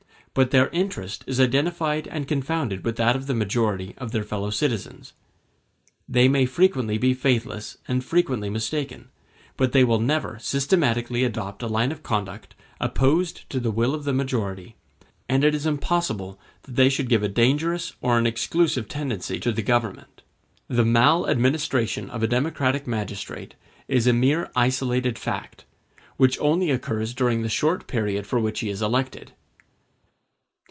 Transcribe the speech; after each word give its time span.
But 0.33 0.51
their 0.51 0.69
interest 0.69 1.25
is 1.27 1.41
identified 1.41 2.07
and 2.07 2.25
confounded 2.25 2.85
with 2.85 2.95
that 2.95 3.17
of 3.17 3.27
the 3.27 3.33
majority 3.33 3.95
of 3.97 4.13
their 4.13 4.23
fellow 4.23 4.49
citizens. 4.49 5.11
They 6.07 6.29
may 6.29 6.45
frequently 6.45 6.97
be 6.97 7.13
faithless 7.13 7.77
and 7.85 8.01
frequently 8.01 8.49
mistaken, 8.49 9.09
but 9.57 9.73
they 9.73 9.83
will 9.83 9.99
never 9.99 10.39
systematically 10.39 11.25
adopt 11.25 11.61
a 11.61 11.67
line 11.67 11.91
of 11.91 12.01
conduct 12.01 12.55
opposed 12.79 13.49
to 13.49 13.59
the 13.59 13.71
will 13.71 13.93
of 13.93 14.05
the 14.05 14.13
majority; 14.13 14.77
and 15.27 15.43
it 15.43 15.53
is 15.53 15.65
impossible 15.65 16.39
that 16.63 16.77
they 16.77 16.87
should 16.87 17.09
give 17.09 17.23
a 17.23 17.27
dangerous 17.27 17.91
or 17.99 18.17
an 18.17 18.25
exclusive 18.25 18.87
tendency 18.87 19.37
to 19.37 19.51
the 19.51 19.61
government. 19.61 20.21
The 20.69 20.85
mal 20.85 21.29
administration 21.29 22.09
of 22.09 22.23
a 22.23 22.27
democratic 22.27 22.87
magistrate 22.87 23.55
is 23.89 24.07
a 24.07 24.13
mere 24.13 24.49
isolated 24.55 25.19
fact, 25.19 25.65
which 26.15 26.39
only 26.39 26.71
occurs 26.71 27.13
during 27.13 27.41
the 27.41 27.49
short 27.49 27.85
period 27.85 28.25
for 28.25 28.39
which 28.39 28.61
he 28.61 28.69
is 28.69 28.81
elected. 28.81 29.33